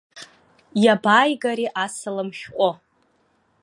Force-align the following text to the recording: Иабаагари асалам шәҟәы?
Иабаагари 0.83 1.67
асалам 1.83 2.29
шәҟәы? 2.39 2.69